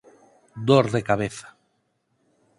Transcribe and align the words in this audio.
Dor 0.67 0.85
de 0.93 1.01
cabeza. 1.09 1.47